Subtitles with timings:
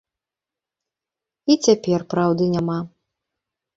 [1.51, 2.79] І цяпер праўды няма.